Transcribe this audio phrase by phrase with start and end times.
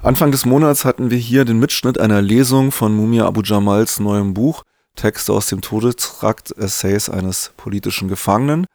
[0.00, 4.32] Anfang des Monats hatten wir hier den Mitschnitt einer Lesung von Mumia Abu Jamals neuem
[4.32, 4.62] Buch
[4.94, 8.66] Texte aus dem Todestrakt Essays eines politischen Gefangenen.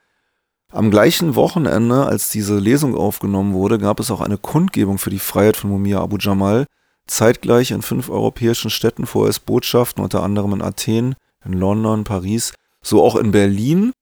[0.71, 5.19] Am gleichen Wochenende, als diese Lesung aufgenommen wurde, gab es auch eine Kundgebung für die
[5.19, 6.65] Freiheit von Mumia Abu Jamal.
[7.07, 11.15] Zeitgleich in fünf europäischen Städten vor es Botschaften, unter anderem in Athen,
[11.45, 13.93] in London, Paris, so auch in Berlin.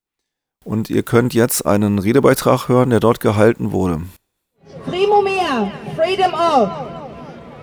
[0.66, 4.02] Und ihr könnt jetzt einen Redebeitrag hören, der dort gehalten wurde.
[4.86, 6.91] Free Mumia, Freedom of.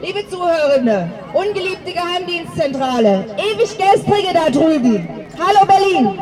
[0.00, 5.08] Liebe Zuhörende, ungeliebte Geheimdienstzentrale, ewig gestrige da drüben.
[5.36, 6.16] Hallo Berlin.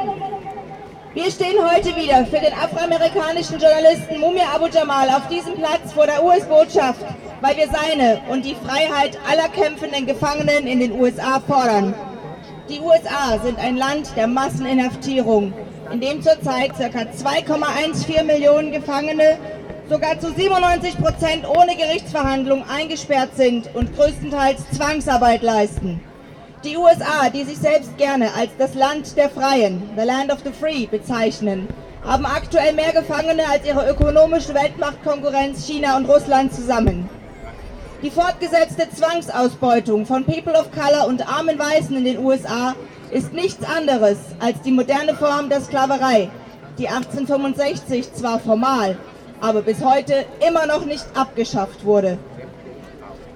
[1.12, 6.07] Wir stehen heute wieder für den afroamerikanischen Journalisten Mumia Abu Jamal auf diesem Platz vor
[6.07, 7.01] der US-Botschaft,
[7.43, 11.95] weil wir seine und die Freiheit aller kämpfenden Gefangenen in den USA fordern.
[12.71, 15.52] Die USA sind ein Land der Masseninhaftierung,
[15.93, 16.87] in dem zurzeit ca.
[16.87, 19.37] 2,14 Millionen Gefangene
[19.89, 26.01] sogar zu 97 Prozent ohne Gerichtsverhandlung eingesperrt sind und größtenteils Zwangsarbeit leisten.
[26.65, 30.51] Die USA, die sich selbst gerne als das Land der Freien, the Land of the
[30.51, 31.69] Free, bezeichnen,
[32.05, 37.09] haben aktuell mehr Gefangene als ihre ökonomische Weltmachtkonkurrenz China und Russland zusammen.
[38.03, 42.75] Die fortgesetzte Zwangsausbeutung von People of Color und armen Weißen in den USA
[43.10, 46.29] ist nichts anderes als die moderne Form der Sklaverei,
[46.79, 48.97] die 1865 zwar formal,
[49.40, 52.18] aber bis heute immer noch nicht abgeschafft wurde.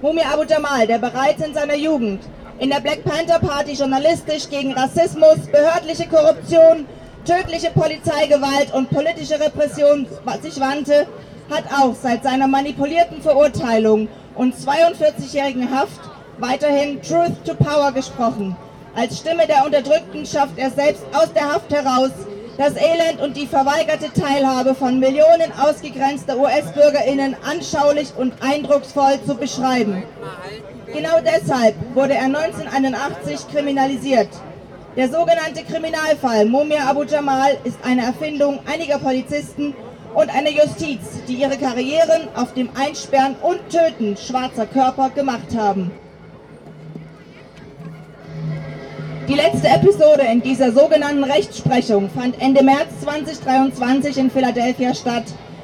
[0.01, 2.21] Mumia Abu Jamal, der bereits in seiner Jugend
[2.59, 6.85] in der Black Panther Party journalistisch gegen Rassismus, behördliche Korruption,
[7.25, 10.07] tödliche Polizeigewalt und politische Repression
[10.41, 11.07] sich wandte,
[11.49, 15.99] hat auch seit seiner manipulierten Verurteilung und 42-jährigen Haft
[16.37, 18.55] weiterhin Truth to Power gesprochen.
[18.95, 22.11] Als Stimme der Unterdrückten schafft er selbst aus der Haft heraus
[22.57, 30.03] das Elend und die verweigerte Teilhabe von Millionen ausgegrenzter US-Bürgerinnen anschaulich und eindrucksvoll zu beschreiben.
[30.93, 34.29] Genau deshalb wurde er 1981 kriminalisiert.
[34.97, 39.73] Der sogenannte Kriminalfall Mumia Abu Jamal ist eine Erfindung einiger Polizisten
[40.13, 45.91] und eine Justiz, die ihre Karrieren auf dem Einsperren und Töten schwarzer Körper gemacht haben.
[49.31, 55.23] Die letzte Episode in dieser sogenannten Rechtsprechung fand Ende März 2023 in Philadelphia statt,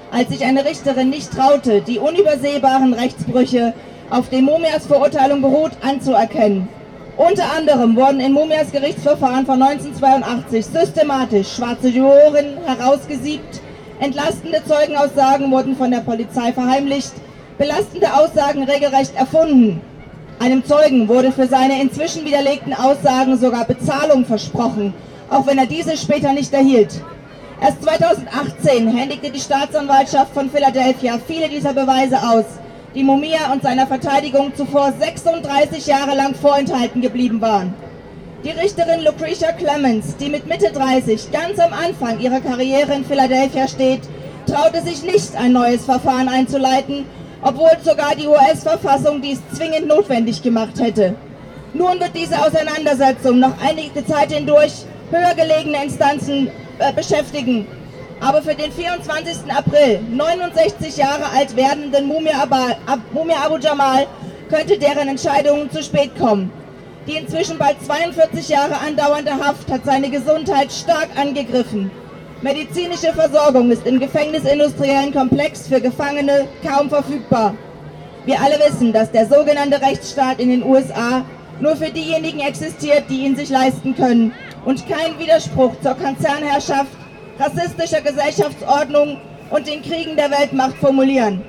[0.09, 3.73] als sich eine Richterin nicht traute, die unübersehbaren Rechtsbrüche,
[4.09, 6.69] auf denen Mumias Verurteilung beruht, anzuerkennen.
[7.17, 13.59] Unter anderem wurden in Mumias Gerichtsverfahren von 1982 systematisch schwarze Juroren herausgesiebt,
[13.99, 17.11] Entlastende Zeugenaussagen wurden von der Polizei verheimlicht,
[17.57, 19.81] belastende Aussagen regelrecht erfunden.
[20.39, 24.93] Einem Zeugen wurde für seine inzwischen widerlegten Aussagen sogar Bezahlung versprochen,
[25.31, 27.01] auch wenn er diese später nicht erhielt.
[27.59, 32.45] Erst 2018 händigte die Staatsanwaltschaft von Philadelphia viele dieser Beweise aus,
[32.93, 37.73] die Mumia und seiner Verteidigung zuvor 36 Jahre lang vorenthalten geblieben waren.
[38.43, 43.67] Die Richterin Lucretia Clemens, die mit Mitte 30 ganz am Anfang ihrer Karriere in Philadelphia
[43.67, 44.01] steht,
[44.45, 47.05] traute sich nicht, ein neues Verfahren einzuleiten,
[47.47, 51.15] obwohl sogar die US-Verfassung dies zwingend notwendig gemacht hätte.
[51.73, 54.73] Nun wird diese Auseinandersetzung noch einige Zeit hindurch
[55.11, 56.49] höher gelegene Instanzen
[56.79, 57.65] äh, beschäftigen.
[58.19, 59.49] Aber für den 24.
[59.49, 64.07] April, 69 Jahre alt werdenden Mumia, Abu Jamal,
[64.49, 66.51] könnte deren Entscheidung zu spät kommen.
[67.07, 71.91] Die inzwischen bald 42 Jahre andauernde Haft hat seine Gesundheit stark angegriffen.
[72.43, 77.55] Medizinische Versorgung ist im gefängnisindustriellen Komplex für Gefangene kaum verfügbar.
[78.25, 81.25] Wir alle wissen, dass der sogenannte Rechtsstaat in den USA
[81.59, 84.33] nur für diejenigen existiert, die ihn sich leisten können
[84.65, 86.91] und keinen Widerspruch zur Konzernherrschaft,
[87.39, 91.41] rassistischer Gesellschaftsordnung und den Kriegen der Weltmacht formulieren.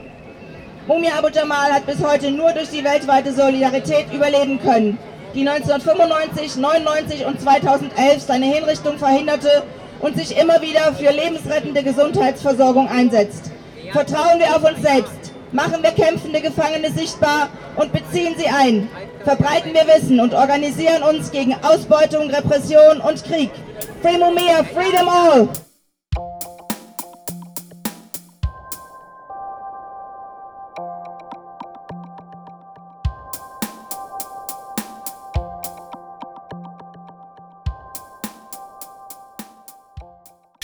[0.87, 4.97] Mumia Abu Jamal hat bis heute nur durch die weltweite Solidarität überleben können
[5.35, 9.63] die 1995, 99 und 2011 seine Hinrichtung verhinderte
[10.01, 13.51] und sich immer wieder für lebensrettende Gesundheitsversorgung einsetzt.
[13.93, 18.89] Vertrauen wir auf uns selbst, machen wir kämpfende Gefangene sichtbar und beziehen sie ein.
[19.25, 23.51] Verbreiten wir Wissen und organisieren uns gegen Ausbeutung, Repression und Krieg.
[24.03, 25.49] Free Mumia, freedom all!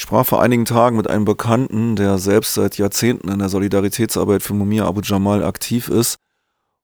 [0.04, 4.52] Sprach vor einigen Tagen mit einem Bekannten, der selbst seit Jahrzehnten in der Solidaritätsarbeit für
[4.52, 6.16] Mumia Abu Jamal aktiv ist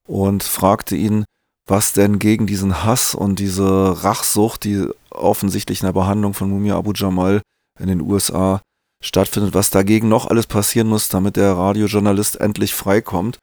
[0.09, 1.27] und fragte ihn,
[1.67, 6.79] was denn gegen diesen Hass und diese Rachsucht, die offensichtlich in der Behandlung von Mumia
[6.79, 7.43] Abu Jamal
[7.79, 8.63] in den USA
[9.05, 13.39] stattfindet, was dagegen noch alles passieren muss, damit der Radiojournalist endlich freikommt.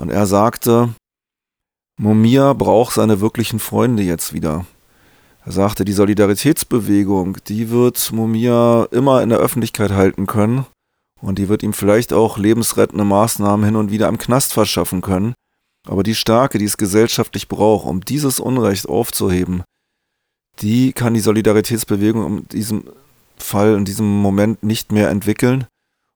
[0.00, 0.94] Und er sagte,
[2.00, 4.64] Mumia braucht seine wirklichen Freunde jetzt wieder.
[5.46, 10.64] Er sagte, die Solidaritätsbewegung, die wird Mumia immer in der Öffentlichkeit halten können
[11.20, 15.34] und die wird ihm vielleicht auch lebensrettende Maßnahmen hin und wieder im Knast verschaffen können.
[15.86, 19.64] Aber die Stärke, die es gesellschaftlich braucht, um dieses Unrecht aufzuheben,
[20.60, 22.84] die kann die Solidaritätsbewegung in diesem
[23.36, 25.66] Fall, in diesem Moment nicht mehr entwickeln.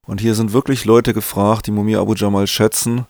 [0.06, 3.06] Und hier sind wirklich Leute gefragt, die Mumia Abu Jamal schätzen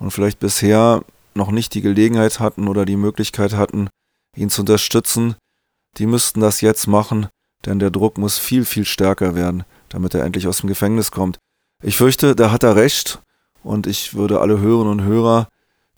[0.00, 3.88] und vielleicht bisher noch nicht die Gelegenheit hatten oder die Möglichkeit hatten,
[4.36, 5.36] ihn zu unterstützen.
[5.98, 7.28] Die müssten das jetzt machen,
[7.66, 11.38] denn der Druck muss viel, viel stärker werden, damit er endlich aus dem Gefängnis kommt.
[11.82, 13.20] Ich fürchte, da hat er recht
[13.62, 15.48] und ich würde alle Hörerinnen und Hörer